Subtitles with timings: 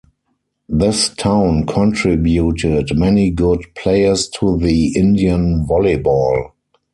[0.67, 6.53] This town contributed many good players to the Indian volleyball.